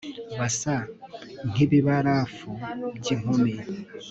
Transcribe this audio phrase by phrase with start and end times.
[0.39, 0.75] basa
[1.51, 2.49] nkibibarafu
[2.97, 3.53] byinkumi